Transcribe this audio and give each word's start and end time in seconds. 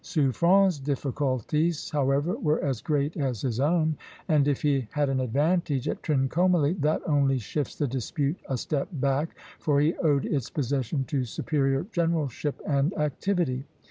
Suffren's 0.03 0.79
difficulties, 0.79 1.91
however, 1.91 2.33
were 2.37 2.59
as 2.59 2.81
great 2.81 3.15
as 3.17 3.41
his 3.43 3.59
own; 3.59 3.95
and 4.27 4.47
if 4.47 4.63
he 4.63 4.87
had 4.89 5.09
an 5.09 5.19
advantage 5.19 5.87
at 5.87 6.01
Trincomalee, 6.01 6.73
that 6.81 7.07
only 7.07 7.37
shifts 7.37 7.75
the 7.75 7.85
dispute 7.87 8.39
a 8.49 8.57
step 8.57 8.87
back, 8.93 9.37
for 9.59 9.79
he 9.79 9.95
owed 9.97 10.25
its 10.25 10.49
possession 10.49 11.03
to 11.03 11.23
superior 11.23 11.85
generalship 11.91 12.59
and 12.65 12.97
activity. 12.97 13.63